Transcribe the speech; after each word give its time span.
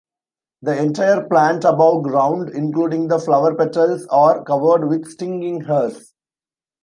The 0.63 0.75
entire 0.81 1.27
plant 1.27 1.63
above 1.63 2.01
ground 2.01 2.49
including 2.55 3.07
the 3.07 3.19
flower 3.19 3.53
petals 3.53 4.07
are 4.07 4.43
covered 4.43 4.87
with 4.87 5.05
stinging 5.07 5.61
hairs. 5.65 6.15